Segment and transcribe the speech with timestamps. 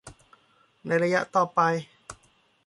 [0.85, 1.59] ในระยะต่อไป